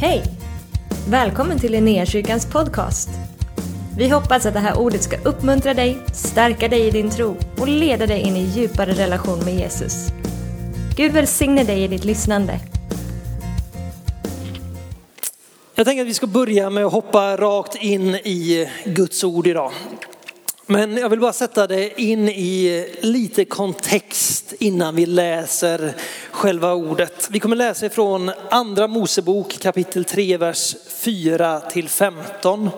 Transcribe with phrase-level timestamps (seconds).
[0.00, 0.22] Hej!
[1.08, 3.08] Välkommen till Linnéakyrkans podcast.
[3.98, 7.68] Vi hoppas att det här ordet ska uppmuntra dig, stärka dig i din tro och
[7.68, 10.08] leda dig in i djupare relation med Jesus.
[10.96, 12.60] Gud välsigne dig i ditt lyssnande.
[15.74, 19.72] Jag tänker att vi ska börja med att hoppa rakt in i Guds ord idag.
[20.68, 25.94] Men jag vill bara sätta det in i lite kontext innan vi läser
[26.30, 27.28] själva ordet.
[27.30, 32.70] Vi kommer läsa ifrån andra Mosebok kapitel 3, vers 4 till 15.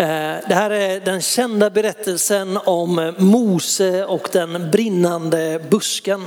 [0.00, 6.26] Eh, det här är den kända berättelsen om Mose och den brinnande busken.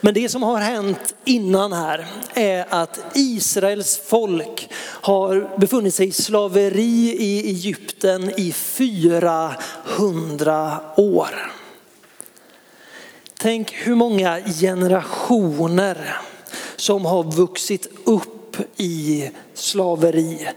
[0.00, 6.12] Men det som har hänt innan här är att Israels folk har befunnit sig i
[6.12, 11.52] slaveri i Egypten i 400 år.
[13.38, 16.20] Tänk hur många generationer
[16.76, 18.41] som har vuxit upp
[18.76, 20.48] i slaveri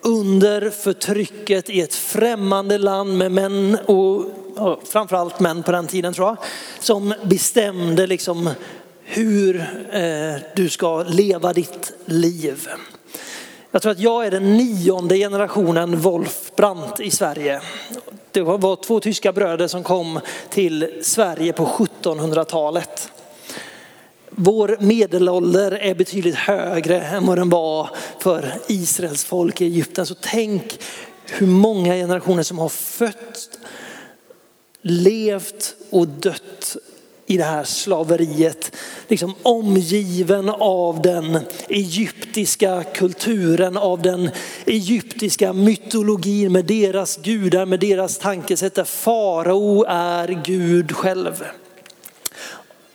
[0.00, 4.24] under förtrycket i ett främmande land med män och
[4.84, 6.36] framförallt män på den tiden tror jag,
[6.80, 8.50] som bestämde liksom
[9.04, 9.56] hur
[9.92, 12.68] eh, du ska leva ditt liv.
[13.70, 17.60] Jag tror att jag är den nionde generationen Wolf Brandt i Sverige.
[18.30, 23.12] Det var två tyska bröder som kom till Sverige på 1700-talet.
[24.42, 30.06] Vår medelålder är betydligt högre än vad den var för Israels folk i Egypten.
[30.06, 30.78] Så tänk
[31.26, 33.50] hur många generationer som har fötts,
[34.82, 36.76] levt och dött
[37.26, 38.76] i det här slaveriet.
[39.08, 41.38] Liksom omgiven av den
[41.68, 44.30] egyptiska kulturen, av den
[44.66, 51.44] egyptiska mytologin med deras gudar, med deras tankesätt där farao är Gud själv.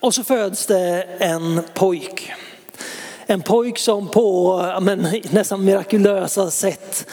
[0.06, 2.32] Och så föds det en pojk.
[3.26, 7.08] En pojk som på men, nästan mirakulösa sätt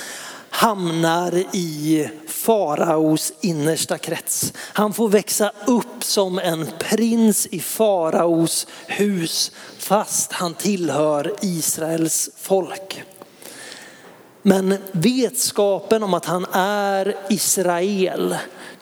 [0.51, 4.53] hamnar i faraos innersta krets.
[4.57, 13.03] Han får växa upp som en prins i faraos hus fast han tillhör Israels folk.
[14.43, 18.37] Men vetskapen om att han är Israel,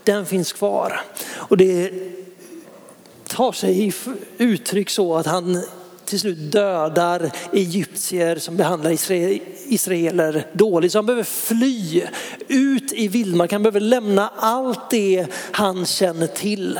[0.05, 1.01] den finns kvar.
[1.35, 1.91] Och det
[3.31, 3.93] tar sig
[4.39, 5.63] uttryck så att han
[6.05, 8.91] till slut dödar egyptier som behandlar
[9.67, 10.93] israeler dåligt.
[10.93, 12.03] Så han behöver fly
[12.49, 13.53] ut i vildmark.
[13.53, 16.79] Han behöver lämna allt det han känner till.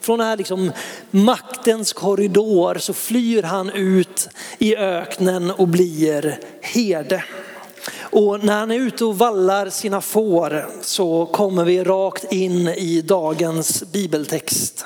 [0.00, 0.72] Från den här liksom
[1.10, 7.24] maktens korridor så flyr han ut i öknen och blir herde.
[8.00, 13.02] Och när han är ute och vallar sina får så kommer vi rakt in i
[13.02, 14.84] dagens bibeltext.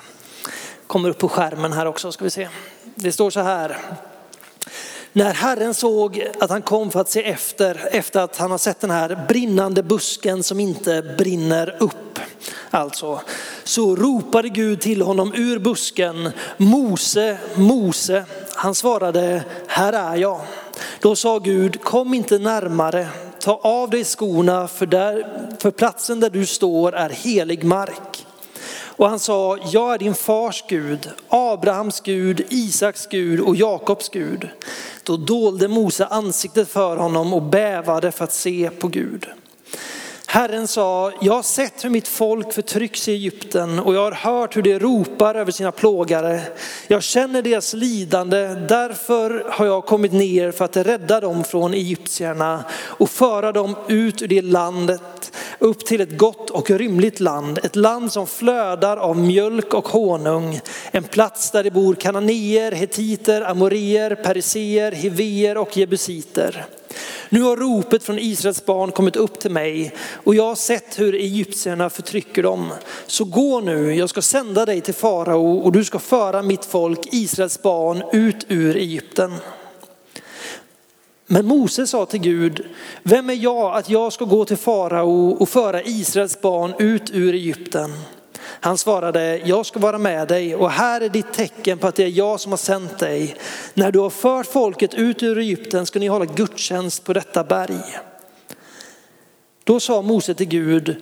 [0.91, 2.49] Kommer upp på skärmen här också ska vi se.
[2.95, 3.77] Det står så här.
[5.13, 8.81] När Herren såg att han kom för att se efter, efter att han har sett
[8.81, 12.19] den här brinnande busken som inte brinner upp.
[12.71, 13.21] Alltså,
[13.65, 18.25] så ropade Gud till honom ur busken, Mose, Mose.
[18.55, 20.41] Han svarade, här är jag.
[21.01, 23.09] Då sa Gud, kom inte närmare,
[23.41, 25.27] ta av dig skorna för, där,
[25.59, 28.27] för platsen där du står är helig mark.
[29.01, 34.49] Och han sa, jag är din fars Gud, Abrahams Gud, Isaks Gud och Jakobs Gud.
[35.03, 39.27] Då dolde Mose ansiktet för honom och bävade för att se på Gud.
[40.27, 44.57] Herren sa, jag har sett hur mitt folk förtrycks i Egypten och jag har hört
[44.57, 46.41] hur de ropar över sina plågare.
[46.87, 52.65] Jag känner deras lidande, därför har jag kommit ner för att rädda dem från egyptierna
[52.73, 57.59] och föra dem ut ur det landet upp till ett gott och rymligt land.
[57.63, 60.61] Ett land som flödar av mjölk och honung.
[60.91, 66.67] En plats där det bor kananéer, hetiter, amorier, periseer, hivier och jebusiter.
[67.29, 71.15] Nu har ropet från Israels barn kommit upp till mig och jag har sett hur
[71.15, 72.73] egyptierna förtrycker dem.
[73.07, 77.01] Så gå nu, jag ska sända dig till farao och du ska föra mitt folk,
[77.13, 79.33] Israels barn, ut ur Egypten.
[81.33, 82.67] Men Mose sa till Gud,
[83.03, 87.35] vem är jag att jag ska gå till farao och föra Israels barn ut ur
[87.35, 87.93] Egypten?
[88.43, 92.05] Han svarade, jag ska vara med dig och här är ditt tecken på att det
[92.05, 93.37] är jag som har sänt dig.
[93.75, 97.99] När du har fört folket ut ur Egypten ska ni hålla gudstjänst på detta berg.
[99.65, 100.97] Då sa Mose till Gud,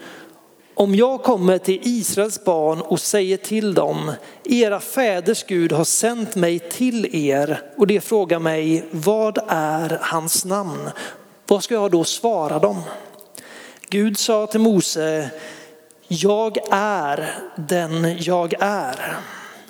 [0.78, 4.12] om jag kommer till Israels barn och säger till dem,
[4.44, 10.44] era fäders Gud har sänt mig till er och de frågar mig, vad är hans
[10.44, 10.90] namn?
[11.46, 12.82] Vad ska jag då svara dem?
[13.88, 15.30] Gud sa till Mose,
[16.08, 19.16] jag är den jag är.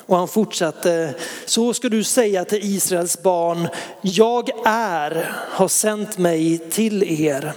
[0.07, 1.15] Och han fortsatte,
[1.47, 3.69] så ska du säga till Israels barn,
[4.01, 7.53] jag är, har sänt mig till er.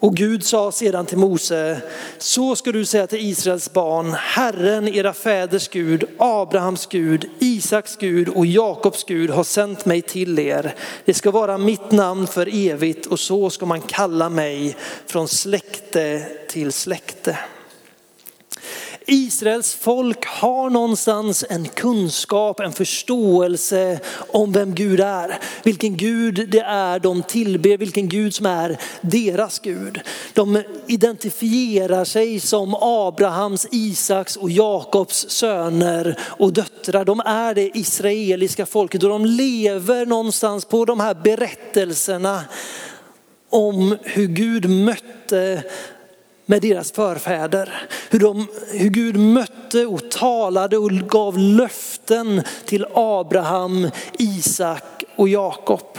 [0.00, 1.80] Och Gud sa sedan till Mose,
[2.18, 8.28] så ska du säga till Israels barn, Herren era fäders Gud, Abrahams Gud, Isaks Gud
[8.28, 10.74] och Jakobs Gud har sänt mig till er.
[11.04, 14.76] Det ska vara mitt namn för evigt och så ska man kalla mig
[15.06, 17.38] från släkte till släkte.
[19.06, 25.38] Israels folk har någonstans en kunskap, en förståelse om vem Gud är.
[25.62, 30.00] Vilken Gud det är de tillber, vilken Gud som är deras Gud.
[30.32, 37.04] De identifierar sig som Abrahams, Isaks och Jakobs söner och döttrar.
[37.04, 42.44] De är det israeliska folket och de lever någonstans på de här berättelserna
[43.50, 45.62] om hur Gud mötte
[46.50, 47.88] med deras förfäder.
[48.10, 55.98] Hur, de, hur Gud mötte och talade och gav löften till Abraham, Isak och Jakob.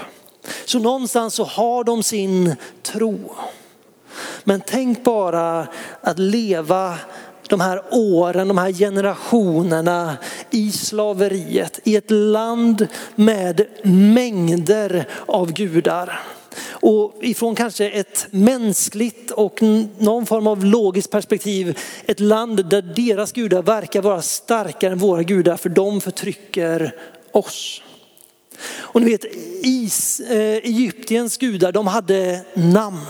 [0.65, 3.31] Så någonstans så har de sin tro.
[4.43, 5.67] Men tänk bara
[6.01, 6.97] att leva
[7.47, 10.17] de här åren, de här generationerna
[10.49, 16.19] i slaveriet i ett land med mängder av gudar.
[16.69, 19.61] Och ifrån kanske ett mänskligt och
[19.97, 25.23] någon form av logiskt perspektiv, ett land där deras gudar verkar vara starkare än våra
[25.23, 26.95] gudar för de förtrycker
[27.31, 27.81] oss.
[28.77, 29.25] Och ni vet,
[29.63, 33.05] Is, eh, Egyptiens gudar de hade namn,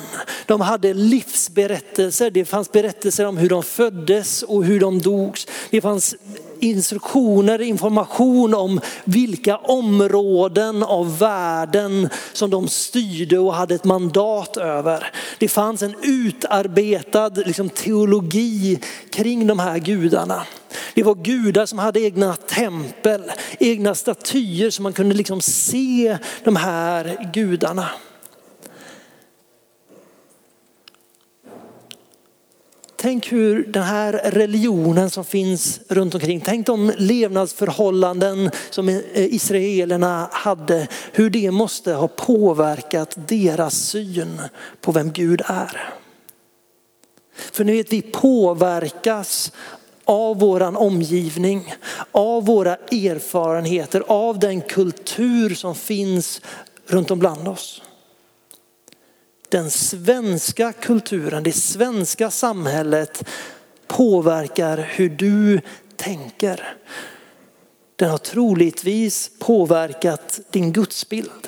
[0.46, 5.48] de hade livsberättelser, det fanns berättelser om hur de föddes och hur de dogs.
[5.70, 6.16] Det fanns
[6.62, 15.12] instruktioner, information om vilka områden av världen som de styrde och hade ett mandat över.
[15.40, 18.80] Det fanns en utarbetad liksom, teologi
[19.10, 20.44] kring de här gudarna.
[20.94, 26.56] Det var gudar som hade egna tempel, egna statyer så man kunde liksom se de
[26.56, 27.90] här gudarna.
[33.02, 40.30] Tänk hur den här religionen som finns runt omkring, tänk de levnadsförhållanden som eh, israelerna
[40.32, 44.42] hade, hur det måste ha påverkat deras syn
[44.82, 45.94] på vem Gud är.
[47.52, 49.52] För ni vet, vi påverkas
[50.06, 51.74] av våran omgivning,
[52.12, 56.42] av våra erfarenheter, av den kultur som finns
[56.88, 57.82] runt om bland oss
[59.52, 63.24] den svenska kulturen, det svenska samhället
[63.88, 65.62] påverkar hur du
[65.96, 66.78] tänker.
[67.96, 71.48] Den har troligtvis påverkat din gudsbild.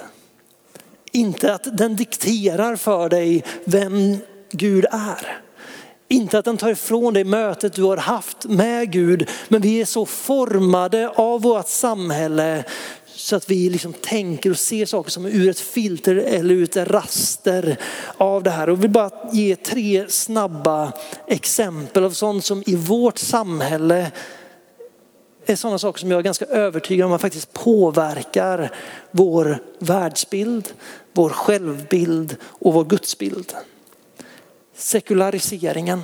[1.12, 4.18] Inte att den dikterar för dig vem
[4.52, 5.42] Gud är.
[6.08, 9.86] Inte att den tar ifrån dig mötet du har haft med Gud, men vi är
[9.86, 12.64] så formade av vårt samhälle
[13.16, 16.64] så att vi liksom tänker och ser saker som är ur ett filter eller ur
[16.64, 17.78] ett raster
[18.18, 18.70] av det här.
[18.70, 20.94] Och vi vill bara ge tre snabba
[21.28, 24.12] exempel av sånt som i vårt samhälle
[25.46, 28.72] är sådana saker som jag är ganska övertygad om att faktiskt påverkar
[29.12, 30.74] vår världsbild,
[31.14, 33.54] vår självbild och vår gudsbild.
[34.76, 36.02] Sekulariseringen.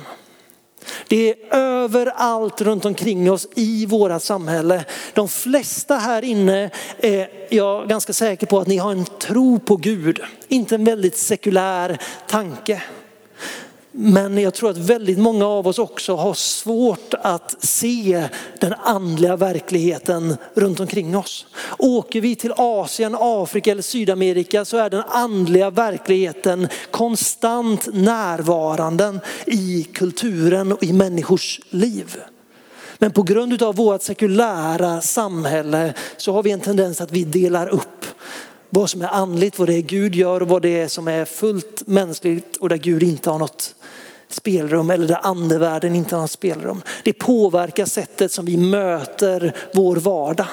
[1.08, 4.84] Det är överallt runt omkring oss i våra samhälle.
[5.14, 9.76] De flesta här inne är jag ganska säker på att ni har en tro på
[9.76, 10.20] Gud.
[10.48, 11.98] Inte en väldigt sekulär
[12.28, 12.82] tanke.
[13.92, 18.28] Men jag tror att väldigt många av oss också har svårt att se
[18.60, 21.46] den andliga verkligheten runt omkring oss.
[21.78, 29.86] Åker vi till Asien, Afrika eller Sydamerika så är den andliga verkligheten konstant närvarande i
[29.92, 32.16] kulturen och i människors liv.
[32.98, 37.68] Men på grund av vårt sekulära samhälle så har vi en tendens att vi delar
[37.68, 38.06] upp
[38.70, 41.24] vad som är andligt, vad det är Gud gör och vad det är som är
[41.24, 43.74] fullt mänskligt och där Gud inte har något
[44.28, 46.82] spelrum eller där andevärlden inte har något spelrum.
[47.04, 50.46] Det påverkar sättet som vi möter vår vardag.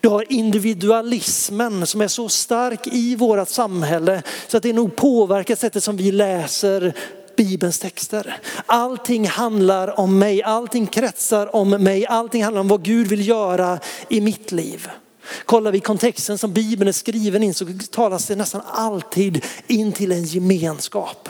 [0.00, 5.56] Du har individualismen som är så stark i vårt samhälle så att det nog påverkar
[5.56, 6.94] sättet som vi läser
[7.36, 8.40] Bibelns texter.
[8.66, 13.78] Allting handlar om mig, allting kretsar om mig, allting handlar om vad Gud vill göra
[14.08, 14.88] i mitt liv.
[15.44, 20.12] Kollar vi kontexten som Bibeln är skriven in så talas det nästan alltid in till
[20.12, 21.28] en gemenskap.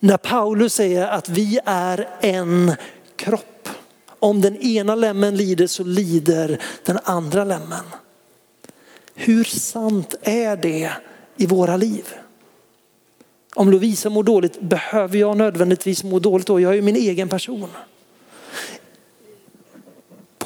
[0.00, 2.74] När Paulus säger att vi är en
[3.16, 3.68] kropp.
[4.18, 7.84] Om den ena lämmen lider så lider den andra lämmen.
[9.14, 10.90] Hur sant är det
[11.36, 12.04] i våra liv?
[13.54, 16.60] Om Lovisa mår dåligt, behöver jag nödvändigtvis må dåligt då?
[16.60, 17.68] Jag är ju min egen person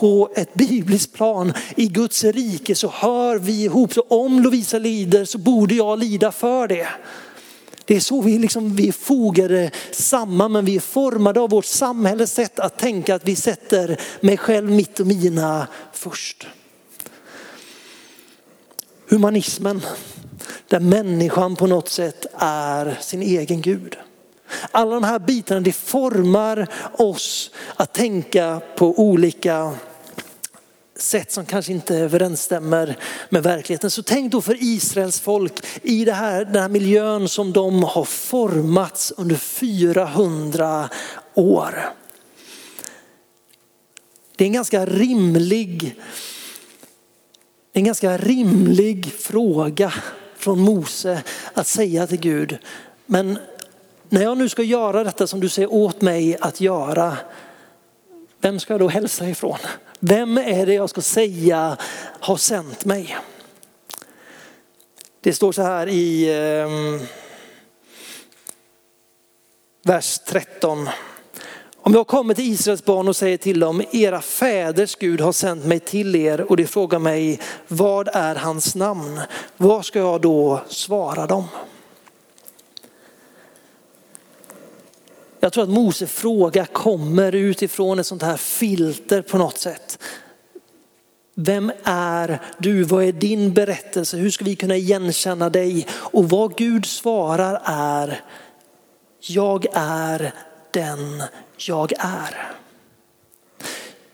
[0.00, 1.52] på ett bibliskt plan.
[1.76, 3.92] I Guds rike så hör vi ihop.
[3.92, 6.88] Så om Lovisa lider så borde jag lida för det.
[7.84, 11.64] Det är så vi, liksom, vi är fogade samman men vi är formade av vårt
[11.64, 16.46] samhälles sätt att tänka att vi sätter mig själv, mitt och mina först.
[19.08, 19.82] Humanismen,
[20.68, 23.96] där människan på något sätt är sin egen Gud.
[24.70, 29.72] Alla de här bitarna det formar oss att tänka på olika
[31.00, 32.96] sätt som kanske inte överensstämmer
[33.28, 33.90] med verkligheten.
[33.90, 35.52] Så tänk då för Israels folk
[35.82, 40.88] i det här, den här miljön som de har formats under 400
[41.34, 41.92] år.
[44.36, 45.96] Det är en ganska rimlig,
[47.72, 49.92] en ganska rimlig fråga
[50.36, 51.22] från Mose
[51.54, 52.58] att säga till Gud,
[53.06, 53.38] men
[54.08, 57.16] när jag nu ska göra detta som du säger åt mig att göra,
[58.40, 59.58] vem ska jag då hälsa ifrån?
[60.02, 61.76] Vem är det jag ska säga
[62.20, 63.16] har sänt mig?
[65.20, 67.06] Det står så här i eh,
[69.84, 70.88] vers 13.
[71.76, 75.64] Om jag kommer till Israels barn och säger till dem, era fäders Gud har sänt
[75.64, 79.20] mig till er och de frågar mig, vad är hans namn?
[79.56, 81.44] Vad ska jag då svara dem?
[85.40, 89.98] Jag tror att Mose fråga kommer utifrån ett sånt här filter på något sätt.
[91.34, 92.82] Vem är du?
[92.82, 94.16] Vad är din berättelse?
[94.16, 95.86] Hur ska vi kunna igenkänna dig?
[95.92, 98.20] Och vad Gud svarar är,
[99.20, 100.32] jag är
[100.70, 101.22] den
[101.56, 102.59] jag är.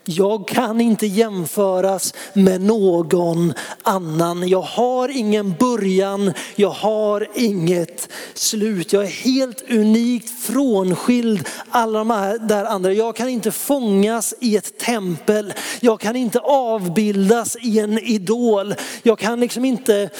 [0.08, 4.48] Jag kan inte jämföras med någon annan.
[4.48, 8.92] Jag har ingen början, jag har inget slut.
[8.92, 12.92] Jag är helt unikt frånskild alla de här där andra.
[12.92, 15.54] Jag kan inte fångas i ett tempel.
[15.80, 18.74] Jag kan inte avbildas i en idol.
[19.02, 20.10] Jag kan liksom inte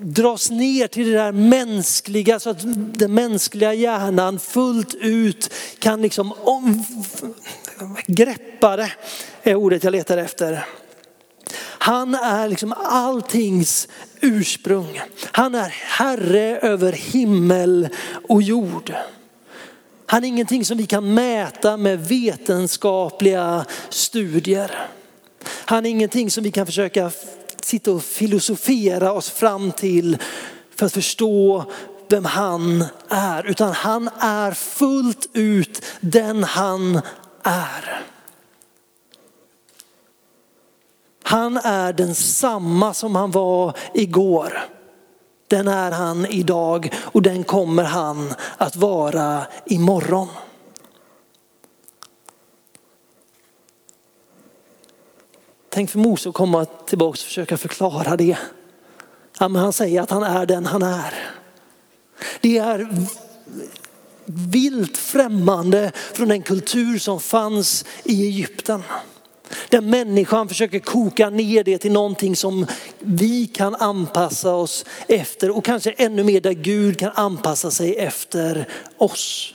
[0.00, 2.62] dras ner till det där mänskliga så att
[2.98, 6.32] den mänskliga hjärnan fullt ut kan liksom
[8.06, 8.92] greppare
[9.42, 10.66] är ordet jag letar efter.
[11.60, 13.88] Han är liksom alltings
[14.20, 15.00] ursprung.
[15.32, 17.88] Han är herre över himmel
[18.28, 18.94] och jord.
[20.06, 24.88] Han är ingenting som vi kan mäta med vetenskapliga studier.
[25.64, 27.10] Han är ingenting som vi kan försöka
[27.62, 30.18] sitta och filosofera oss fram till
[30.76, 31.64] för att förstå
[32.08, 33.46] vem han är.
[33.46, 37.00] Utan han är fullt ut den han
[37.42, 38.04] är.
[41.22, 44.58] Han är densamma som han var igår.
[45.46, 50.28] Den är han idag och den kommer han att vara imorgon.
[55.68, 58.38] Tänk för Mose att komma tillbaka och försöka förklara det.
[59.38, 61.14] Ja, men han säger att han är den han är.
[62.40, 62.88] Det är
[64.28, 68.82] vilt främmande från den kultur som fanns i Egypten.
[69.68, 72.66] Där människan försöker koka ner det till någonting som
[72.98, 78.68] vi kan anpassa oss efter och kanske ännu mer där Gud kan anpassa sig efter
[78.98, 79.54] oss.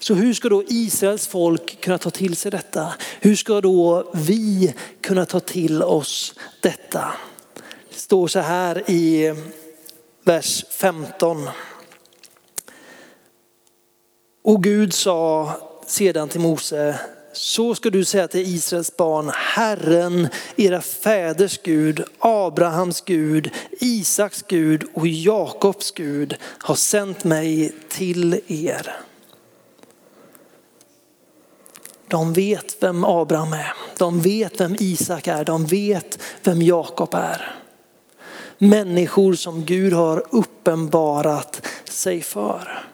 [0.00, 2.94] Så hur ska då Israels folk kunna ta till sig detta?
[3.20, 7.12] Hur ska då vi kunna ta till oss detta?
[7.88, 9.34] Det står så här i
[10.24, 11.48] vers 15.
[14.48, 15.52] Och Gud sa
[15.86, 17.00] sedan till Mose,
[17.32, 24.84] så ska du säga till Israels barn, Herren, era fäders Gud, Abrahams Gud, Isaks Gud
[24.94, 28.96] och Jakobs Gud har sänt mig till er.
[32.08, 37.54] De vet vem Abraham är, de vet vem Isak är, de vet vem Jakob är.
[38.58, 42.88] Människor som Gud har uppenbarat sig för.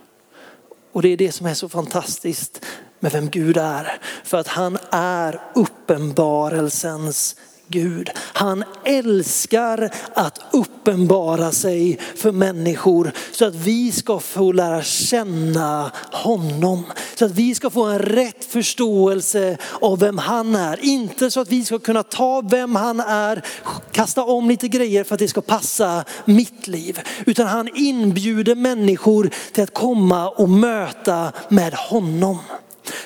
[0.95, 2.65] Och det är det som är så fantastiskt
[3.01, 3.99] med vem Gud är.
[4.25, 7.37] För att han är uppenbarelsens
[7.69, 8.11] Gud.
[8.17, 16.85] Han älskar att uppenbara sig för människor så att vi ska få lära känna honom.
[17.15, 20.85] Så att vi ska få en rätt förståelse av vem han är.
[20.85, 23.45] Inte så att vi ska kunna ta vem han är,
[23.93, 27.01] kasta om lite grejer för att det ska passa mitt liv.
[27.27, 32.39] Utan han inbjuder människor till att komma och möta med honom.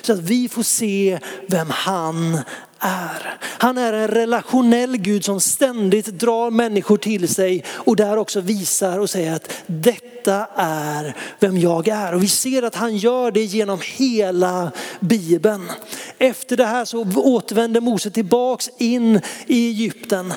[0.02, 2.38] Så att vi får se vem han
[2.80, 3.38] är.
[3.42, 8.98] Han är en relationell Gud som ständigt drar människor till sig och där också visar
[8.98, 12.14] och säger att detta är vem jag är.
[12.14, 15.70] Och vi ser att han gör det genom hela Bibeln.
[16.18, 20.34] Efter det här så återvänder Mose tillbaks in i Egypten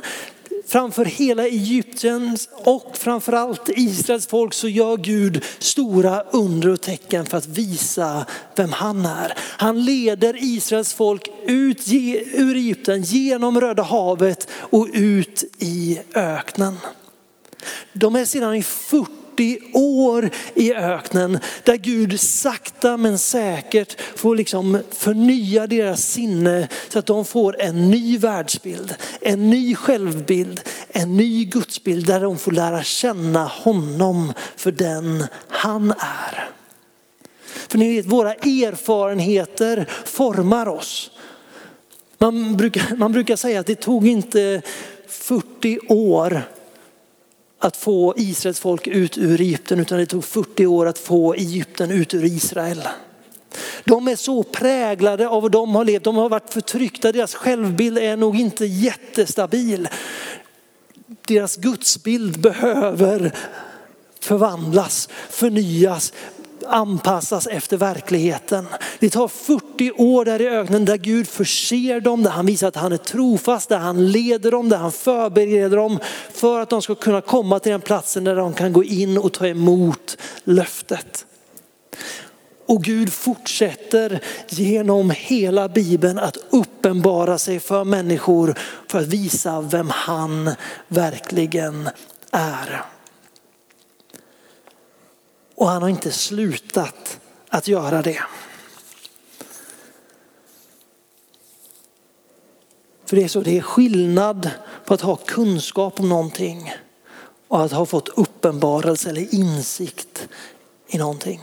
[0.72, 7.38] framför hela Egypten och framförallt Israels folk så gör Gud stora under och tecken för
[7.38, 8.26] att visa
[8.56, 9.34] vem han är.
[9.38, 11.88] Han leder Israels folk ut
[12.34, 16.78] ur Egypten genom Röda havet och ut i öknen.
[17.94, 24.36] De är sedan i 40 40 år i öknen där Gud sakta men säkert får
[24.36, 31.18] liksom förnya deras sinne så att de får en ny världsbild, en ny självbild, en
[31.18, 36.50] ny gudsbild där de får lära känna honom för den han är.
[37.68, 41.12] För ni vet, våra erfarenheter formar oss.
[42.18, 44.62] Man brukar, man brukar säga att det tog inte
[45.08, 46.44] 40 år
[47.62, 51.92] att få Israels folk ut ur Egypten utan det tog 40 år att få Egypten
[51.92, 52.88] ut ur Israel.
[53.84, 57.98] De är så präglade av vad de har levt, de har varit förtryckta, deras självbild
[57.98, 59.88] är nog inte jättestabil.
[61.28, 63.36] Deras gudsbild behöver
[64.20, 66.14] förvandlas, förnyas,
[66.64, 68.68] anpassas efter verkligheten.
[69.00, 72.76] Det tar 40 år där i öknen där Gud förser dem, där han visar att
[72.76, 76.00] han är trofast, där han leder dem, där han förbereder dem
[76.34, 79.34] för att de ska kunna komma till den platsen där de kan gå in och
[79.34, 81.26] ta emot löftet.
[82.66, 88.56] Och Gud fortsätter genom hela Bibeln att uppenbara sig för människor
[88.88, 90.52] för att visa vem han
[90.88, 91.90] verkligen
[92.32, 92.82] är.
[95.62, 98.24] Och han har inte slutat att göra det.
[103.06, 104.50] För det är så, det är skillnad
[104.86, 106.74] på att ha kunskap om någonting
[107.48, 110.28] och att ha fått uppenbarelse eller insikt
[110.88, 111.42] i någonting.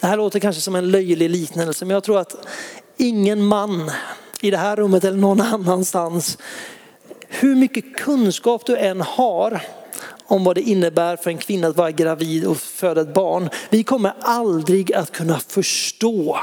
[0.00, 2.46] Det här låter kanske som en löjlig liknelse men jag tror att
[2.96, 3.90] ingen man
[4.40, 6.38] i det här rummet eller någon annanstans,
[7.28, 9.62] hur mycket kunskap du än har
[10.26, 13.48] om vad det innebär för en kvinna att vara gravid och föda ett barn.
[13.70, 16.40] Vi kommer aldrig att kunna förstå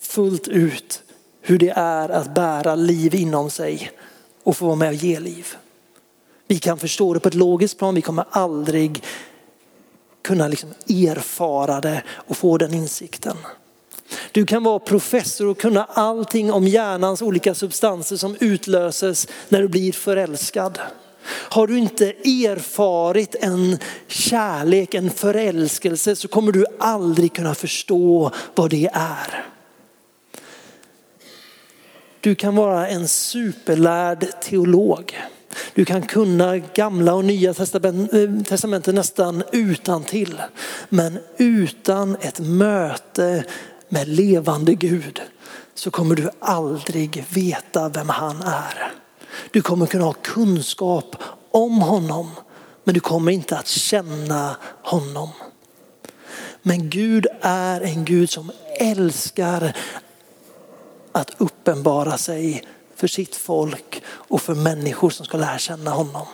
[0.00, 1.02] fullt ut
[1.40, 3.90] hur det är att bära liv inom sig
[4.42, 5.56] och få vara med och ge liv.
[6.48, 9.02] Vi kan förstå det på ett logiskt plan, vi kommer aldrig
[10.22, 13.36] kunna liksom erfara det och få den insikten.
[14.32, 19.68] Du kan vara professor och kunna allting om hjärnans olika substanser som utlöses när du
[19.68, 20.78] blir förälskad.
[21.28, 28.70] Har du inte erfarit en kärlek, en förälskelse så kommer du aldrig kunna förstå vad
[28.70, 29.46] det är.
[32.20, 35.16] Du kan vara en superlärd teolog.
[35.74, 40.42] Du kan kunna gamla och nya eh, testamentet nästan utan till.
[40.88, 43.44] Men utan ett möte
[43.88, 45.22] med levande Gud
[45.74, 48.92] så kommer du aldrig veta vem han är.
[49.50, 51.16] Du kommer kunna ha kunskap
[51.50, 52.30] om honom,
[52.84, 55.28] men du kommer inte att känna honom.
[56.62, 59.76] Men Gud är en Gud som älskar
[61.12, 66.26] att uppenbara sig för sitt folk och för människor som ska lära känna honom.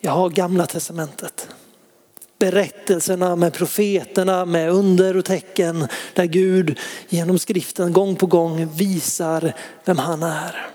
[0.00, 1.48] Jag har gamla testamentet
[2.42, 6.78] berättelserna med profeterna, med under och tecken där Gud
[7.08, 9.52] genom skriften gång på gång visar
[9.84, 10.66] vem han är.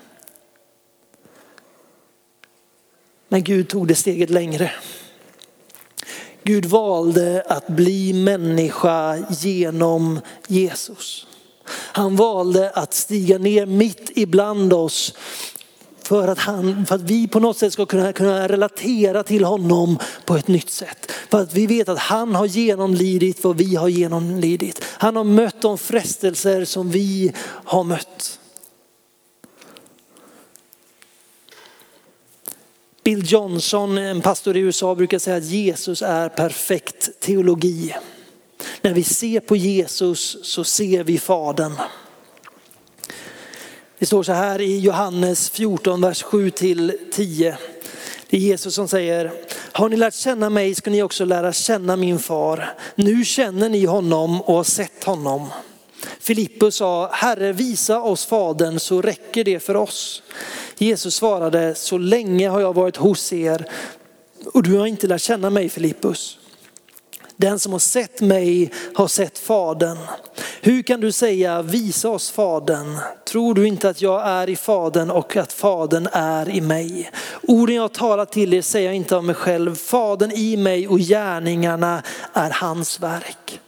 [3.27, 4.71] Men Gud tog det steget längre.
[6.43, 11.27] Gud valde att bli människa genom Jesus.
[11.69, 15.13] Han valde att stiga ner mitt ibland oss
[16.07, 19.99] för att, han, för att vi på något sätt ska kunna, kunna relatera till honom
[20.25, 21.11] på ett nytt sätt.
[21.29, 24.83] För att vi vet att han har genomlidit vad vi har genomlidit.
[24.85, 28.39] Han har mött de frestelser som vi har mött.
[33.03, 37.95] Bill Johnson, en pastor i USA, brukar säga att Jesus är perfekt teologi.
[38.81, 41.73] När vi ser på Jesus så ser vi Fadern.
[43.99, 47.57] Det står så här i Johannes 14, vers 7 till 10.
[48.29, 49.31] Det är Jesus som säger,
[49.71, 52.73] har ni lärt känna mig ska ni också lära känna min far.
[52.95, 55.49] Nu känner ni honom och har sett honom.
[56.19, 60.23] Filippus sa, Herre visa oss fadern så räcker det för oss.
[60.77, 63.67] Jesus svarade, så länge har jag varit hos er
[64.53, 66.39] och du har inte lärt känna mig Filippus.
[67.37, 69.97] Den som har sett mig har sett Fadern.
[70.61, 72.97] Hur kan du säga visa oss Fadern?
[73.27, 77.11] Tror du inte att jag är i Fadern och att Fadern är i mig?
[77.41, 79.75] Orden jag talar till er säger jag inte av mig själv.
[79.75, 83.59] Fadern i mig och gärningarna är hans verk.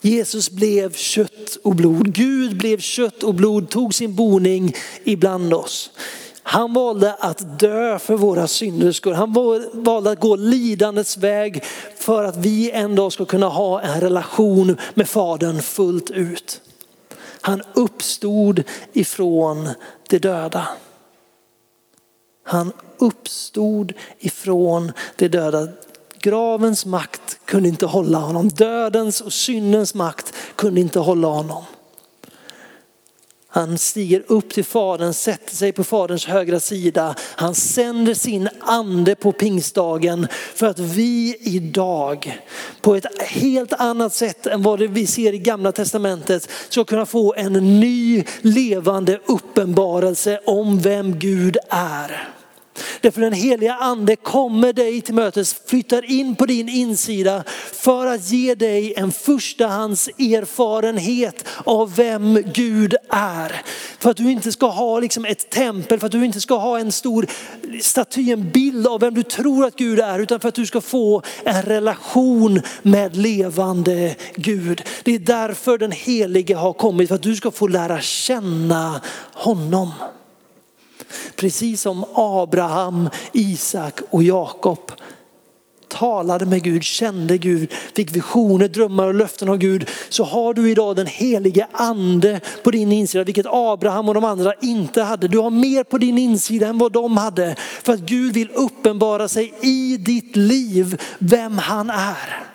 [0.00, 2.14] Jesus blev kött och blod.
[2.14, 4.74] Gud blev kött och blod, tog sin boning
[5.04, 5.90] ibland oss.
[6.50, 9.14] Han valde att dö för våra synders skull.
[9.14, 9.32] Han
[9.72, 11.64] valde att gå lidandets väg
[11.96, 16.60] för att vi en dag ska kunna ha en relation med Fadern fullt ut.
[17.40, 19.68] Han uppstod ifrån
[20.08, 20.68] de döda.
[22.44, 25.68] Han uppstod ifrån de döda.
[26.18, 28.48] Gravens makt kunde inte hålla honom.
[28.48, 31.64] Dödens och syndens makt kunde inte hålla honom.
[33.58, 37.14] Han stiger upp till Fadern, sätter sig på Faderns högra sida.
[37.20, 42.38] Han sänder sin ande på pingstdagen för att vi idag
[42.80, 47.34] på ett helt annat sätt än vad vi ser i gamla testamentet ska kunna få
[47.34, 52.37] en ny levande uppenbarelse om vem Gud är.
[53.00, 58.30] Därför den heliga ande kommer dig till mötes, flyttar in på din insida för att
[58.30, 63.62] ge dig en förstahands erfarenhet av vem Gud är.
[63.98, 66.78] För att du inte ska ha liksom ett tempel, för att du inte ska ha
[66.78, 67.26] en stor
[67.82, 70.80] staty, en bild av vem du tror att Gud är, utan för att du ska
[70.80, 74.82] få en relation med levande Gud.
[75.04, 79.00] Det är därför den helige har kommit, för att du ska få lära känna
[79.32, 79.92] honom.
[81.36, 84.92] Precis som Abraham, Isak och Jakob
[85.88, 89.88] talade med Gud, kände Gud, fick visioner, drömmar och löften av Gud.
[90.08, 94.52] Så har du idag den helige ande på din insida, vilket Abraham och de andra
[94.62, 95.28] inte hade.
[95.28, 97.56] Du har mer på din insida än vad de hade.
[97.82, 102.48] För att Gud vill uppenbara sig i ditt liv, vem han är.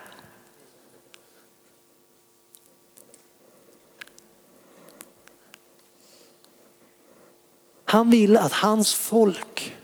[7.86, 9.76] Han vill att hans folk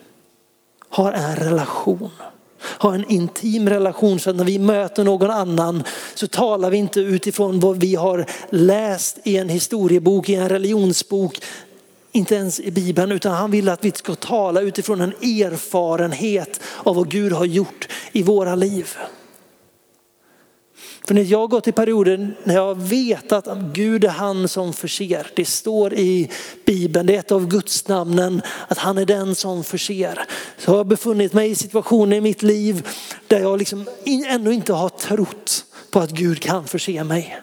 [0.89, 2.09] har en relation.
[2.62, 5.83] Har en intim relation så att när vi möter någon annan
[6.15, 11.39] så talar vi inte utifrån vad vi har läst i en historiebok, i en religionsbok,
[12.12, 16.95] inte ens i Bibeln, utan han vill att vi ska tala utifrån en erfarenhet av
[16.95, 18.97] vad Gud har gjort i våra liv.
[21.10, 24.74] För när jag har gått i perioder när jag vet att Gud är han som
[24.74, 25.28] förser.
[25.36, 26.30] Det står i
[26.65, 30.19] Bibeln, det är ett av Guds namnen att han är den som förser.
[30.58, 32.88] Så har jag befunnit mig i situationer i mitt liv
[33.28, 33.89] där jag liksom
[34.28, 37.39] ännu inte har trott på att Gud kan förse mig.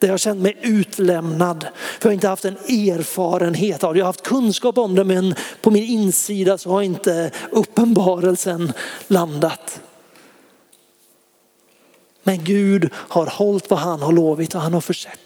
[0.00, 1.66] Där jag har känt mig utlämnad
[2.00, 3.98] för jag har inte haft en erfarenhet av det.
[3.98, 8.72] Jag har haft kunskap om det men på min insida så har inte uppenbarelsen
[9.06, 9.80] landat.
[12.24, 15.20] Men Gud har hållit vad han har lovit och han har försett.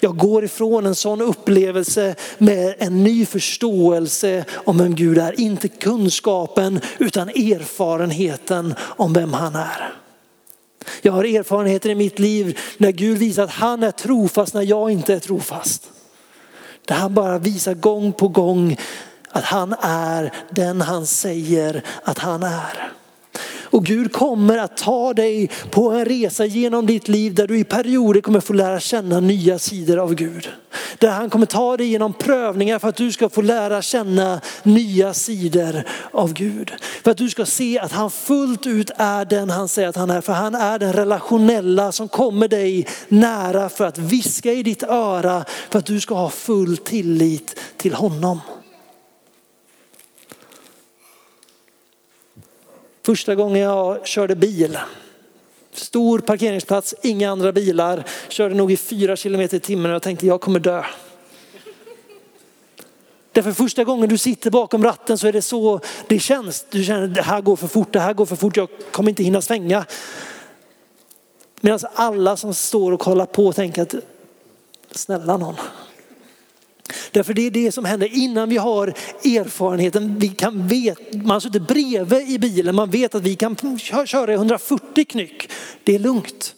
[0.00, 5.40] Jag går ifrån en sån upplevelse med en ny förståelse om vem Gud är.
[5.40, 9.94] Inte kunskapen utan erfarenheten om vem han är.
[11.02, 14.90] Jag har erfarenheter i mitt liv när Gud visar att han är trofast när jag
[14.90, 15.90] inte är trofast.
[16.84, 18.76] Där han bara visar gång på gång
[19.30, 22.92] att han är den han säger att han är.
[23.64, 27.64] Och Gud kommer att ta dig på en resa genom ditt liv där du i
[27.64, 30.48] perioder kommer få lära känna nya sidor av Gud.
[30.98, 35.14] Där han kommer ta dig genom prövningar för att du ska få lära känna nya
[35.14, 36.72] sidor av Gud.
[37.04, 40.10] För att du ska se att han fullt ut är den han säger att han
[40.10, 40.20] är.
[40.20, 45.44] För han är den relationella som kommer dig nära för att viska i ditt öra
[45.70, 48.40] för att du ska ha full tillit till honom.
[53.06, 54.78] Första gången jag körde bil,
[55.72, 60.26] stor parkeringsplats, inga andra bilar, körde nog i fyra kilometer i timmen och jag tänkte
[60.26, 60.84] jag kommer dö.
[63.32, 66.66] Därför första gången du sitter bakom ratten så är det så det känns.
[66.70, 69.22] Du känner det här går för fort, det här går för fort, jag kommer inte
[69.22, 69.84] hinna svänga.
[71.60, 73.94] Medan alla som står och kollar på tänker att
[74.90, 75.54] snälla någon,
[77.10, 78.86] Därför det är det som händer innan vi har
[79.24, 80.18] erfarenheten.
[80.18, 83.56] Vi kan vet, man sitter bredvid i bilen, man vet att vi kan
[84.06, 85.50] köra 140 knyck.
[85.84, 86.54] Det är lugnt.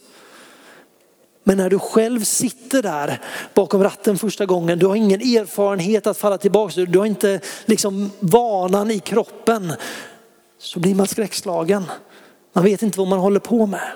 [1.44, 3.20] Men när du själv sitter där
[3.54, 8.10] bakom ratten första gången, du har ingen erfarenhet att falla tillbaka du har inte liksom
[8.20, 9.72] vanan i kroppen.
[10.58, 11.84] Så blir man skräckslagen.
[12.52, 13.88] Man vet inte vad man håller på med.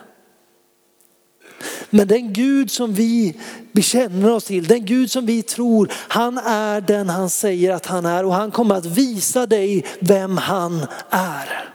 [1.90, 3.36] Men den Gud som vi
[3.72, 8.06] bekänner oss till, den Gud som vi tror, han är den han säger att han
[8.06, 11.68] är och han kommer att visa dig vem han är.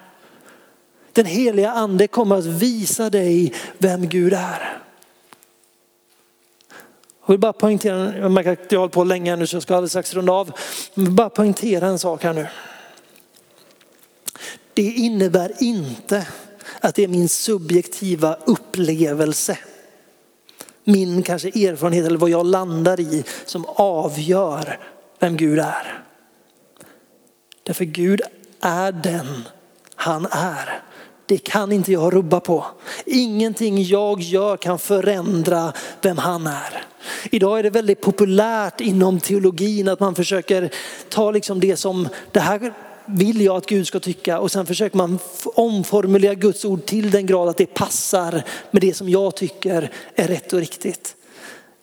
[1.14, 4.78] Den heliga ande kommer att visa dig vem Gud är.
[7.26, 9.64] Jag vill bara poängtera, jag märker att jag har hållit på länge nu så jag
[9.64, 10.52] ska alldeles strax runda av.
[10.94, 12.48] Jag vill bara poängtera en sak här nu.
[14.74, 16.28] Det innebär inte
[16.82, 19.58] att det är min subjektiva upplevelse,
[20.88, 24.80] min kanske erfarenhet eller vad jag landar i som avgör
[25.20, 26.04] vem Gud är.
[27.64, 28.22] Därför Gud
[28.62, 29.44] är den
[29.96, 30.82] han är.
[31.26, 32.66] Det kan inte jag rubba på.
[33.06, 36.84] Ingenting jag gör kan förändra vem han är.
[37.32, 40.70] Idag är det väldigt populärt inom teologin att man försöker
[41.10, 42.74] ta liksom det som det här
[43.08, 47.26] vill jag att Gud ska tycka och sen försöker man omformulera Guds ord till den
[47.26, 51.16] grad att det passar med det som jag tycker är rätt och riktigt.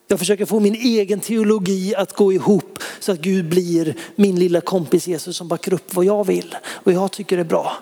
[0.09, 4.61] Jag försöker få min egen teologi att gå ihop så att Gud blir min lilla
[4.61, 7.77] kompis Jesus som backar upp vad jag vill och jag tycker är bra.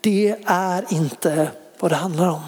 [0.00, 2.40] Det är inte vad det handlar om.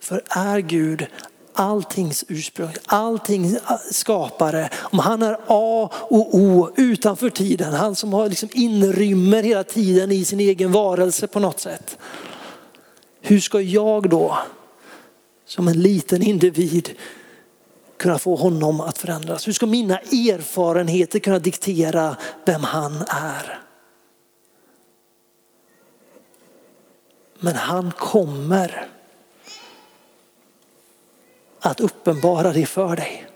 [0.00, 1.06] För är Gud
[1.54, 3.60] alltings ursprung, allting äh,
[3.90, 4.70] skapare.
[4.74, 10.12] Om han är A och O utanför tiden, han som har liksom inrymmer hela tiden
[10.12, 11.98] i sin egen varelse på något sätt.
[13.20, 14.38] Hur ska jag då
[15.46, 16.90] som en liten individ
[17.96, 19.48] kunna få honom att förändras?
[19.48, 23.58] Hur ska mina erfarenheter kunna diktera vem han är?
[27.40, 28.88] Men han kommer
[31.62, 33.26] att uppenbara det för dig.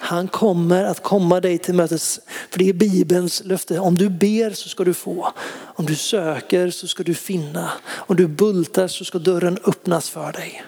[0.00, 2.20] Han kommer att komma dig till mötes.
[2.50, 3.78] För det är Bibelns löfte.
[3.78, 5.32] Om du ber så ska du få.
[5.50, 7.70] Om du söker så ska du finna.
[7.88, 10.64] Om du bultar så ska dörren öppnas för dig.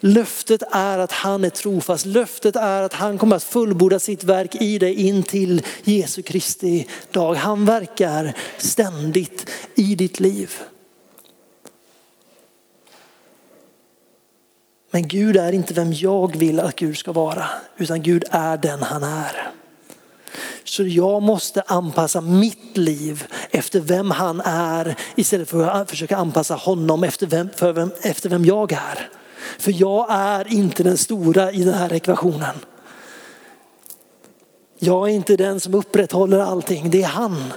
[0.00, 2.06] Löftet är att han är trofast.
[2.06, 6.88] Löftet är att han kommer att fullborda sitt verk i dig in till Jesu Kristi
[7.10, 7.34] dag.
[7.34, 10.52] Han verkar ständigt i ditt liv.
[14.90, 17.44] Men Gud är inte vem jag vill att Gud ska vara,
[17.76, 19.50] utan Gud är den han är.
[20.64, 26.54] Så jag måste anpassa mitt liv efter vem han är istället för att försöka anpassa
[26.54, 29.10] honom efter vem, för vem, efter vem jag är.
[29.58, 32.56] För jag är inte den stora i den här ekvationen.
[34.78, 37.52] Jag är inte den som upprätthåller allting, det är han.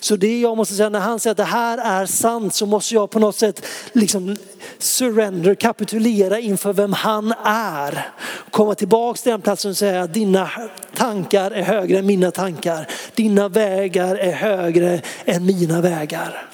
[0.00, 2.94] Så det jag måste säga när han säger att det här är sant så måste
[2.94, 4.36] jag på något sätt liksom
[4.78, 8.08] surrender, kapitulera inför vem han är.
[8.50, 10.50] Komma tillbaks till den platsen och säga att dina
[10.96, 12.88] tankar är högre än mina tankar.
[13.14, 16.48] Dina vägar är högre än mina vägar.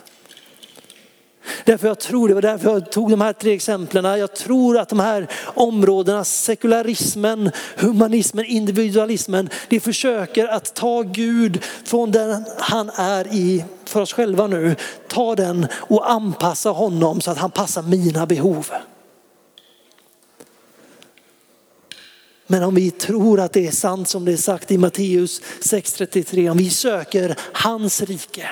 [1.64, 4.18] Därför jag tror, det var därför jag tog de här tre exemplen.
[4.18, 12.10] Jag tror att de här områdena, sekularismen, humanismen, individualismen, det försöker att ta Gud från
[12.10, 14.76] den han är i för oss själva nu.
[15.08, 18.66] Ta den och anpassa honom så att han passar mina behov.
[22.46, 26.50] Men om vi tror att det är sant som det är sagt i Matteus 6.33,
[26.50, 28.48] om vi söker hans rike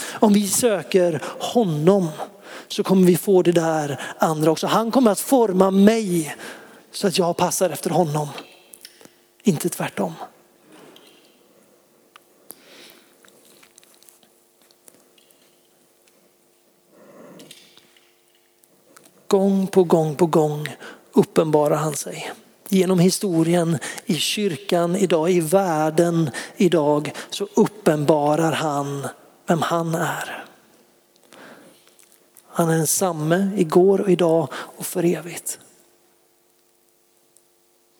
[0.00, 2.08] om vi söker honom
[2.68, 4.66] så kommer vi få det där andra också.
[4.66, 6.36] Han kommer att forma mig
[6.92, 8.28] så att jag passar efter honom.
[9.42, 10.12] Inte tvärtom.
[19.26, 20.76] Gång på gång på gång
[21.12, 22.32] uppenbarar han sig.
[22.68, 29.06] Genom historien, i kyrkan idag, i världen idag så uppenbarar han
[29.46, 30.44] vem han är.
[32.48, 35.58] Han är densamme igår och idag och för evigt.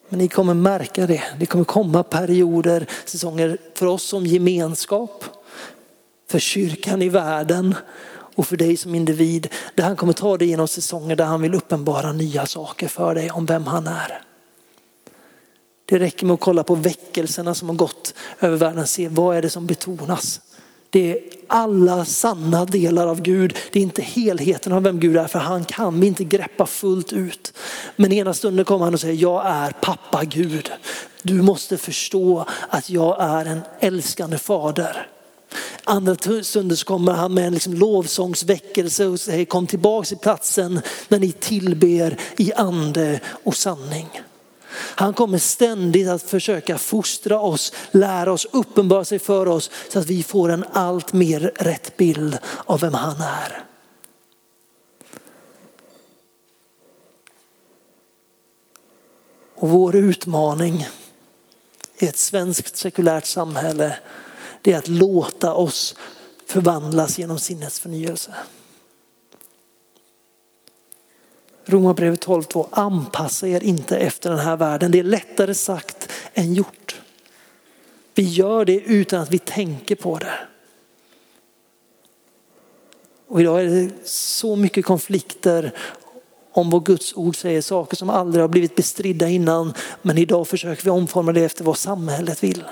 [0.09, 1.23] Men ni kommer märka det.
[1.39, 5.25] Det kommer komma perioder, säsonger för oss som gemenskap,
[6.29, 7.75] för kyrkan i världen
[8.35, 9.49] och för dig som individ.
[9.75, 13.31] Där han kommer ta dig genom säsonger där han vill uppenbara nya saker för dig
[13.31, 14.23] om vem han är.
[15.87, 18.79] Det räcker med att kolla på väckelserna som har gått över världen.
[18.79, 20.41] och Se vad är det som betonas.
[20.95, 23.57] Det är alla sanna delar av Gud.
[23.73, 27.13] Det är inte helheten av vem Gud är för han kan vi inte greppa fullt
[27.13, 27.53] ut.
[27.97, 30.71] Men ena stunden kommer han och säger jag är pappa Gud.
[31.23, 35.09] Du måste förstå att jag är en älskande fader.
[35.85, 40.81] Andra stunder så kommer han med en liksom lovsångsväckelse och säger kom tillbaks till platsen
[41.09, 44.09] när ni tillber i ande och sanning.
[44.75, 50.07] Han kommer ständigt att försöka fostra oss, lära oss, uppenbara sig för oss så att
[50.07, 53.65] vi får en allt mer rätt bild av vem han är.
[59.55, 60.87] Och vår utmaning
[61.99, 63.97] i ett svenskt sekulärt samhälle
[64.63, 65.95] det är att låta oss
[66.47, 68.35] förvandlas genom sinnets förnyelse.
[71.65, 72.67] Romarbrevet 12.2.
[72.71, 74.91] Anpassa er inte efter den här världen.
[74.91, 77.01] Det är lättare sagt än gjort.
[78.15, 80.35] Vi gör det utan att vi tänker på det.
[83.29, 85.73] Och idag är det så mycket konflikter
[86.53, 89.75] om vad Guds ord säger, saker som aldrig har blivit bestridda innan.
[90.03, 92.65] Men idag försöker vi omforma det efter vad samhället vill.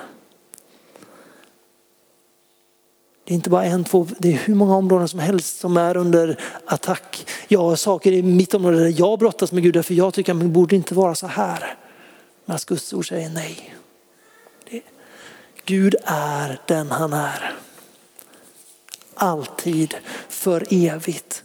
[3.32, 5.96] Det är inte bara en, två, det är hur många områden som helst som är
[5.96, 7.26] under attack.
[7.48, 10.40] Jag har saker i mitt område där jag brottas med Gud, för jag tycker att
[10.40, 11.76] det borde inte vara så här.
[12.44, 13.74] Men Guds ord säger nej.
[14.70, 14.82] Det,
[15.64, 17.54] Gud är den han är.
[19.14, 19.94] Alltid,
[20.28, 21.44] för evigt.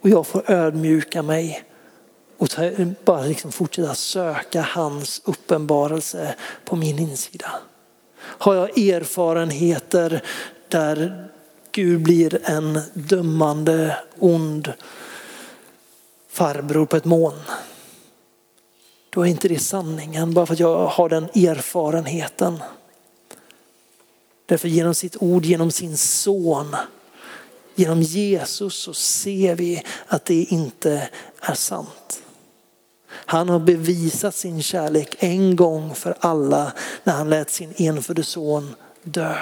[0.00, 1.64] Och jag får ödmjuka mig
[2.38, 2.48] och
[3.04, 7.50] bara liksom fortsätta söka hans uppenbarelse på min insida.
[8.24, 10.22] Har jag erfarenheter
[10.68, 11.28] där
[11.72, 14.72] Gud blir en dömande, ond
[16.28, 17.40] farbror på ett moln.
[19.10, 22.58] Då är inte det sanningen bara för att jag har den erfarenheten.
[24.46, 26.76] Därför genom sitt ord, genom sin son,
[27.74, 31.08] genom Jesus så ser vi att det inte
[31.40, 32.23] är sant.
[33.34, 36.72] Han har bevisat sin kärlek en gång för alla
[37.04, 39.36] när han lät sin enfödde son dö.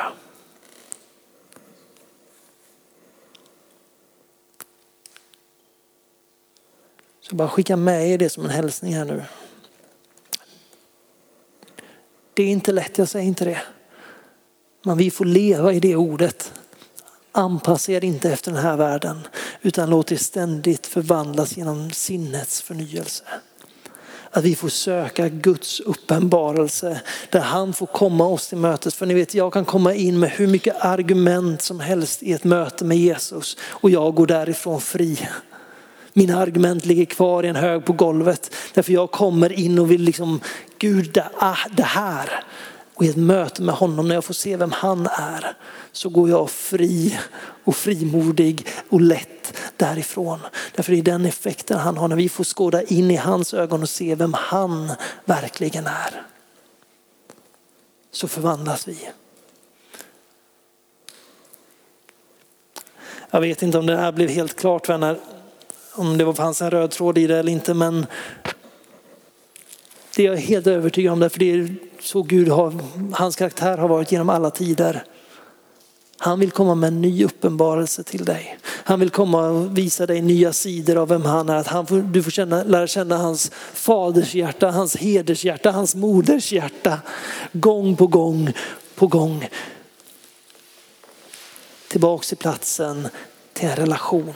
[7.20, 9.22] Så bara skicka med er det som en hälsning här nu.
[12.34, 13.62] Det är inte lätt, jag säger inte det.
[14.82, 16.52] Men vi får leva i det ordet.
[17.32, 19.20] Anpassa er inte efter den här världen
[19.62, 23.24] utan låt er ständigt förvandlas genom sinnets förnyelse.
[24.34, 28.94] Att vi får söka Guds uppenbarelse där han får komma oss till mötes.
[28.94, 32.44] För ni vet, jag kan komma in med hur mycket argument som helst i ett
[32.44, 35.28] möte med Jesus och jag går därifrån fri.
[36.12, 38.54] Mina argument ligger kvar i en hög på golvet.
[38.74, 40.40] Därför jag kommer in och vill liksom,
[40.78, 41.12] Gud
[41.70, 42.44] det här.
[43.02, 45.56] Och i ett möte med honom när jag får se vem han är
[45.92, 47.18] så går jag fri
[47.64, 50.40] och frimodig och lätt därifrån.
[50.74, 53.82] Därför det är den effekten han har när vi får skåda in i hans ögon
[53.82, 54.92] och se vem han
[55.24, 56.22] verkligen är.
[58.10, 59.08] Så förvandlas vi.
[63.30, 65.18] Jag vet inte om det här blev helt klart vänner,
[65.92, 68.06] om det fanns en röd tråd i det eller inte men
[70.16, 72.74] det är jag helt övertygad om därför det är så Gud har,
[73.12, 75.04] hans karaktär har varit genom alla tider.
[76.18, 78.58] Han vill komma med en ny uppenbarelse till dig.
[78.64, 81.56] Han vill komma och visa dig nya sidor av vem han är.
[81.56, 86.52] Att han får, du får känna, lära känna hans faders hjärta, hans hedershjärta, hans moders
[86.52, 87.00] hjärta.
[87.52, 88.52] Gång på gång
[88.94, 89.48] på gång.
[91.88, 93.08] Tillbaks till platsen
[93.52, 94.34] till en relation.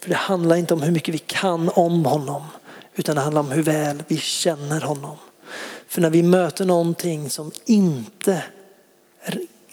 [0.00, 2.42] För det handlar inte om hur mycket vi kan om honom
[2.96, 5.16] utan det handlar om hur väl vi känner honom.
[5.88, 8.42] För när vi möter någonting som inte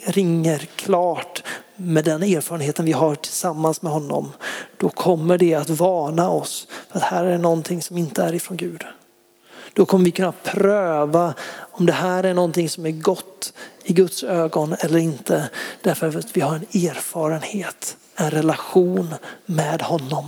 [0.05, 1.43] ringer klart
[1.75, 4.31] med den erfarenheten vi har tillsammans med honom,
[4.77, 8.57] då kommer det att varna oss för att här är någonting som inte är ifrån
[8.57, 8.83] Gud.
[9.73, 11.33] Då kommer vi kunna pröva
[11.71, 13.53] om det här är någonting som är gott
[13.83, 15.49] i Guds ögon eller inte.
[15.81, 20.27] Därför att vi har en erfarenhet, en relation med honom.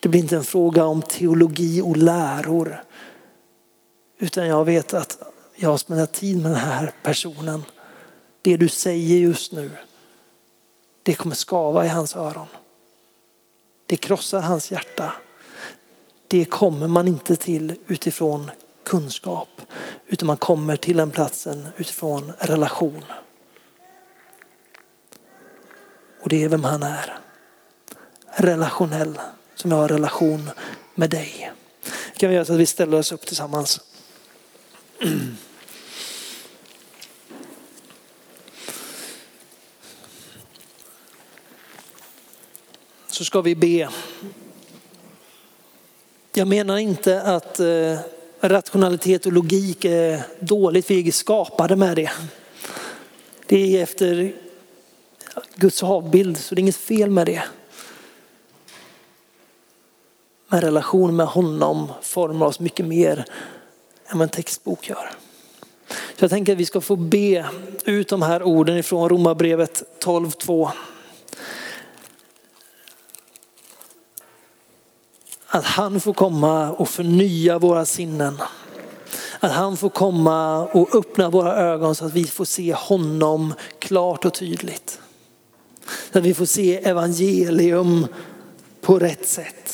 [0.00, 2.84] Det blir inte en fråga om teologi och läror.
[4.18, 5.18] Utan jag vet att
[5.56, 7.64] jag har spenderat tid med den här personen.
[8.42, 9.70] Det du säger just nu,
[11.02, 12.46] det kommer skava i hans öron.
[13.86, 15.12] Det krossar hans hjärta.
[16.28, 18.50] Det kommer man inte till utifrån
[18.84, 19.48] kunskap,
[20.06, 23.04] utan man kommer till den platsen utifrån relation.
[26.22, 27.18] Och det är vem han är.
[28.26, 29.18] Relationell,
[29.60, 30.50] som jag har relation
[30.94, 31.52] med dig.
[32.16, 33.80] Kan vi göra så att vi ställer oss upp tillsammans.
[43.18, 43.88] så ska vi be.
[46.32, 47.98] Jag menar inte att eh,
[48.40, 52.10] rationalitet och logik är dåligt, vi är skapade med det.
[53.46, 54.32] Det är efter
[55.54, 57.42] Guds avbild så det är inget fel med det.
[60.48, 63.24] Men relation med honom formar oss mycket mer
[64.06, 65.10] än vad en textbok gör.
[65.88, 67.46] Så jag tänker att vi ska få be
[67.84, 70.70] ut de här orden ifrån Romarbrevet 12.2.
[75.46, 78.38] Att han får komma och förnya våra sinnen.
[79.40, 84.24] Att han får komma och öppna våra ögon så att vi får se honom klart
[84.24, 85.00] och tydligt.
[86.12, 88.06] Så att vi får se evangelium
[88.80, 89.67] på rätt sätt.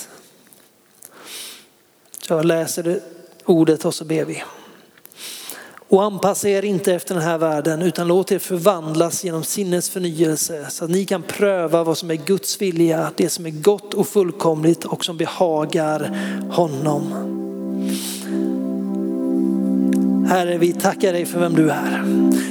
[2.29, 3.01] Jag läser
[3.45, 4.43] ordet och så ber vi.
[5.89, 10.67] Och anpassa er inte efter den här världen utan låt er förvandlas genom sinnets förnyelse
[10.71, 14.09] så att ni kan pröva vad som är Guds vilja, det som är gott och
[14.09, 16.19] fullkomligt och som behagar
[16.51, 17.34] honom.
[20.35, 22.03] Herre, vi tackar dig för vem du är.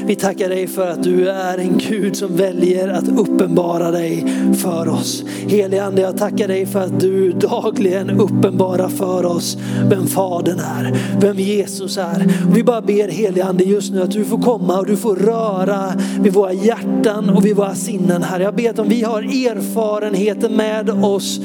[0.06, 4.26] Vi tackar dig för att du är en Gud som väljer att uppenbara dig
[4.58, 5.24] för oss.
[5.48, 9.58] Helige Ande, jag tackar dig för att du dagligen uppenbarar för oss
[9.90, 12.34] vem Fadern är, vem Jesus är.
[12.50, 15.16] Och vi bara ber helige Ande just nu att du får komma och du får
[15.16, 18.24] röra vid våra hjärtan och vid våra sinnen.
[18.24, 21.40] Herre, jag ber att om vi har erfarenheten med oss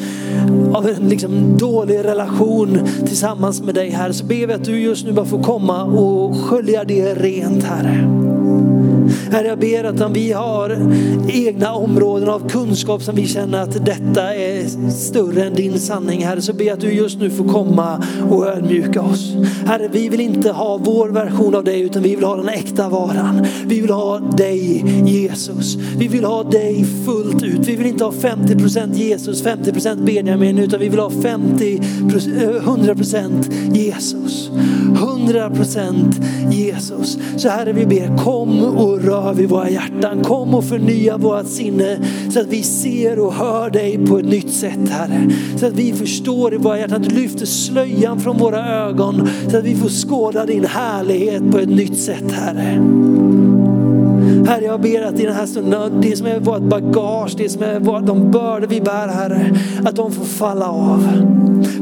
[0.72, 5.07] av en liksom dålig relation tillsammans med dig här så ber vi att du just
[5.07, 8.38] nu bara får komma och skölja det rent Herre.
[9.32, 10.92] Herre jag ber att om vi har
[11.28, 16.42] egna områden av kunskap som vi känner att detta är större än din sanning Herre
[16.42, 19.34] så ber jag att du just nu får komma och ödmjuka oss.
[19.66, 22.88] Herre vi vill inte ha vår version av dig utan vi vill ha den äkta
[22.88, 23.46] varan.
[23.66, 25.76] Vi vill ha dig Jesus.
[25.98, 27.68] Vi vill ha dig fullt ut.
[27.68, 33.76] Vi vill inte ha 50% Jesus, 50% Benjamin utan vi vill ha 50, 100% eh,
[33.76, 34.50] Jesus.
[34.94, 37.18] 100% Jesus.
[37.36, 40.24] Så Herre vi ber kom och rör vid våra hjärtan.
[40.24, 41.99] Kom och förnya vårt sinne
[42.30, 45.30] så att vi ser och hör dig på ett nytt sätt Herre.
[45.57, 49.57] Så att vi förstår i våra hjärtan att du lyfter slöjan från våra ögon så
[49.57, 53.47] att vi får skåda din härlighet på ett nytt sätt Herre.
[54.47, 57.62] Herre, jag ber att i den här stunden, det som är vårt bagage, det som
[57.62, 61.09] är vårt, de bördor vi bär Herre, att de får falla av.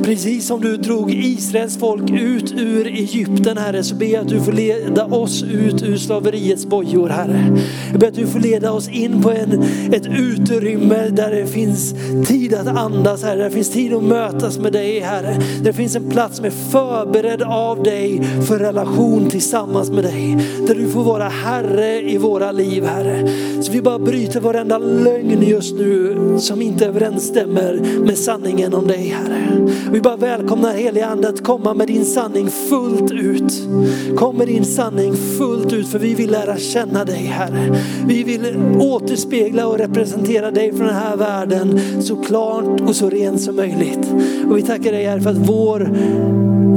[0.05, 4.41] Precis som du drog Israels folk ut ur Egypten Herre, så ber jag att du
[4.41, 7.59] får leda oss ut ur slaveriets bojor Herre.
[7.91, 11.95] Jag ber att du får leda oss in på en, ett utrymme där det finns
[12.27, 15.37] tid att andas Herre, där det finns tid att mötas med dig Herre.
[15.59, 20.37] Där det finns en plats som är förberedd av dig för relation tillsammans med dig.
[20.67, 23.29] Där du får vara Herre i vår, våra liv Herre.
[23.63, 29.09] Så vi bara bryter varenda lögn just nu som inte överensstämmer med sanningen om dig
[29.09, 29.67] Herre.
[29.93, 33.69] Vi bara välkomnar heliga Ande att komma med din sanning fullt ut.
[34.17, 37.79] Kom med din sanning fullt ut för vi vill lära känna dig Herre.
[38.07, 43.41] Vi vill återspegla och representera dig från den här världen så klart och så rent
[43.41, 44.13] som möjligt.
[44.51, 45.81] Och vi tackar dig Herre för att vår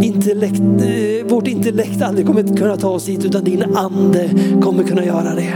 [0.04, 4.30] intellekt, eh, vårt intellekt aldrig kommer kunna ta oss hit utan din ande
[4.62, 5.54] kommer kunna göra det.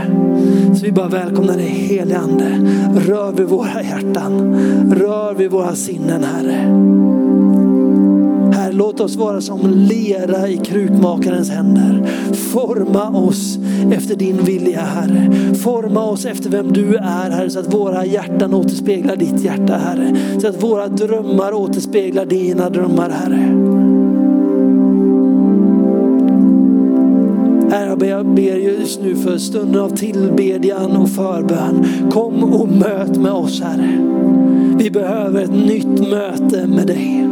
[0.76, 2.46] Så vi bara välkomnar dig helige ande.
[3.06, 4.54] Rör vid våra hjärtan.
[4.92, 7.33] Rör vid våra sinnen Herre
[8.74, 12.10] låt oss vara som lera i krukmakarens händer.
[12.34, 13.58] Forma oss
[13.92, 15.54] efter din vilja Herre.
[15.54, 20.16] Forma oss efter vem du är Herre så att våra hjärtan återspeglar ditt hjärta Herre.
[20.40, 23.74] Så att våra drömmar återspeglar dina drömmar Herre.
[27.74, 31.86] Herre, jag ber just nu för stunden av tillbedjan och förbön.
[32.12, 33.98] Kom och möt med oss Herre.
[34.78, 37.28] Vi behöver ett nytt möte med dig.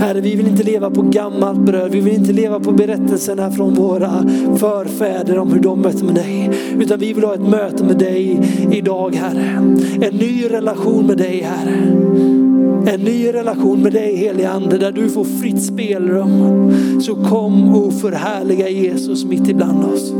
[0.00, 1.90] Herre, vi vill inte leva på gammalt bröd.
[1.90, 4.10] Vi vill inte leva på berättelserna från våra
[4.56, 6.50] förfäder om hur de mötte med dig.
[6.80, 8.40] Utan vi vill ha ett möte med dig
[8.72, 9.76] idag Herre.
[10.00, 12.45] En ny relation med dig Herre.
[12.86, 16.72] En ny relation med dig helige Ande där du får fritt spelrum.
[17.02, 20.12] Så kom och förhärliga Jesus mitt ibland oss.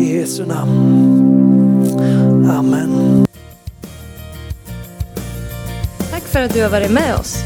[0.00, 1.04] I Jesu namn.
[2.50, 3.24] Amen.
[6.10, 7.36] Tack för att du har varit med oss.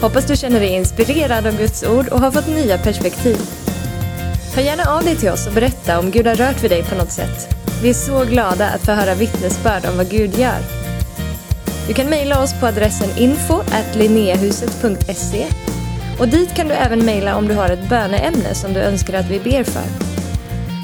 [0.00, 3.36] Hoppas du känner dig inspirerad av Guds ord och har fått nya perspektiv.
[4.54, 6.94] Hör gärna av dig till oss och berätta om Gud har rört vid dig på
[6.94, 7.57] något sätt.
[7.82, 10.58] Vi är så glada att få höra vittnesbörd om vad Gud gör.
[11.88, 13.60] Du kan mejla oss på adressen info
[16.18, 19.30] och dit kan du även mejla om du har ett böneämne som du önskar att
[19.30, 19.82] vi ber för.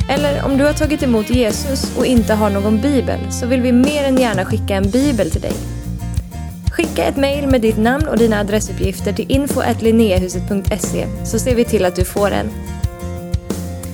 [0.08, 3.72] Eller om du har tagit emot Jesus och inte har någon bibel så vill vi
[3.72, 5.54] mer än gärna skicka en bibel till dig.
[6.72, 9.62] Skicka ett mejl med ditt namn och dina adressuppgifter till info
[11.24, 12.50] så ser vi till att du får en.